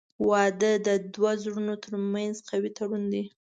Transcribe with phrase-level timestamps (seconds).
[0.29, 3.23] •واده د دوه زړونو ترمنځ قوي تړون دی.